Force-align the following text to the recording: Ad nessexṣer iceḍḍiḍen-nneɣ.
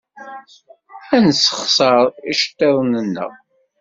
Ad 1.15 1.21
nessexṣer 1.25 2.03
iceḍḍiḍen-nneɣ. 2.31 3.31